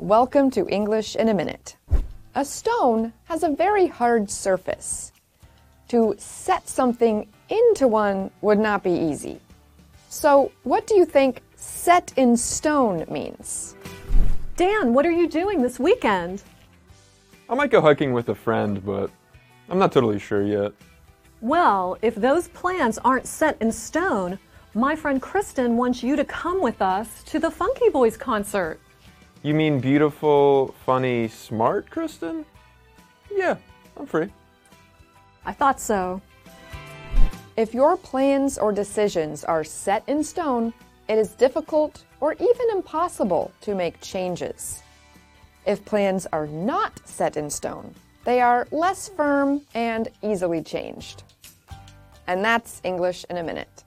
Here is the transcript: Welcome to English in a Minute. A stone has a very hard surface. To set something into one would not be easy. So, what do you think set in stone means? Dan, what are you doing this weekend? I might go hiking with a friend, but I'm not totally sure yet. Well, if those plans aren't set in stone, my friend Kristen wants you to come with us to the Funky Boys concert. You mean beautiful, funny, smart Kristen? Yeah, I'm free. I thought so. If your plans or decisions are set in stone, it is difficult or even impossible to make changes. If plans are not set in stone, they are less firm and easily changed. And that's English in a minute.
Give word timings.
Welcome 0.00 0.50
to 0.52 0.66
English 0.66 1.14
in 1.14 1.28
a 1.28 1.34
Minute. 1.34 1.76
A 2.34 2.42
stone 2.42 3.12
has 3.24 3.42
a 3.42 3.50
very 3.50 3.86
hard 3.86 4.30
surface. 4.30 5.12
To 5.88 6.14
set 6.16 6.66
something 6.66 7.28
into 7.50 7.86
one 7.86 8.30
would 8.40 8.58
not 8.58 8.82
be 8.82 8.92
easy. 8.92 9.38
So, 10.08 10.52
what 10.62 10.86
do 10.86 10.94
you 10.94 11.04
think 11.04 11.42
set 11.54 12.14
in 12.16 12.34
stone 12.34 13.04
means? 13.10 13.76
Dan, 14.56 14.94
what 14.94 15.04
are 15.04 15.10
you 15.10 15.28
doing 15.28 15.60
this 15.60 15.78
weekend? 15.78 16.44
I 17.50 17.54
might 17.54 17.70
go 17.70 17.82
hiking 17.82 18.14
with 18.14 18.30
a 18.30 18.34
friend, 18.34 18.82
but 18.82 19.10
I'm 19.68 19.78
not 19.78 19.92
totally 19.92 20.18
sure 20.18 20.42
yet. 20.42 20.72
Well, 21.42 21.98
if 22.00 22.14
those 22.14 22.48
plans 22.48 22.96
aren't 22.96 23.26
set 23.26 23.60
in 23.60 23.70
stone, 23.70 24.38
my 24.72 24.96
friend 24.96 25.20
Kristen 25.20 25.76
wants 25.76 26.02
you 26.02 26.16
to 26.16 26.24
come 26.24 26.62
with 26.62 26.80
us 26.80 27.22
to 27.24 27.38
the 27.38 27.50
Funky 27.50 27.90
Boys 27.90 28.16
concert. 28.16 28.80
You 29.42 29.54
mean 29.54 29.80
beautiful, 29.80 30.74
funny, 30.84 31.26
smart 31.28 31.88
Kristen? 31.88 32.44
Yeah, 33.34 33.56
I'm 33.96 34.04
free. 34.04 34.28
I 35.46 35.52
thought 35.52 35.80
so. 35.80 36.20
If 37.56 37.72
your 37.72 37.96
plans 37.96 38.58
or 38.58 38.70
decisions 38.70 39.42
are 39.44 39.64
set 39.64 40.04
in 40.06 40.22
stone, 40.22 40.74
it 41.08 41.16
is 41.16 41.30
difficult 41.30 42.04
or 42.20 42.34
even 42.34 42.70
impossible 42.70 43.50
to 43.62 43.74
make 43.74 43.98
changes. 44.02 44.82
If 45.64 45.86
plans 45.86 46.26
are 46.34 46.46
not 46.46 47.00
set 47.08 47.38
in 47.38 47.48
stone, 47.48 47.94
they 48.24 48.42
are 48.42 48.68
less 48.70 49.08
firm 49.08 49.62
and 49.74 50.08
easily 50.22 50.62
changed. 50.62 51.22
And 52.26 52.44
that's 52.44 52.82
English 52.84 53.24
in 53.30 53.38
a 53.38 53.42
minute. 53.42 53.84